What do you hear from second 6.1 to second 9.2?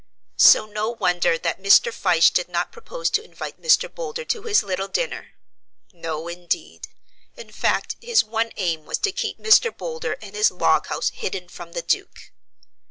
indeed. In fact, his one aim was to